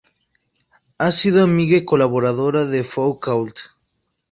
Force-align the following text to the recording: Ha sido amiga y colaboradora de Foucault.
Ha 0.97 1.11
sido 1.11 1.43
amiga 1.43 1.77
y 1.77 1.85
colaboradora 1.85 2.65
de 2.65 2.83
Foucault. 2.83 3.55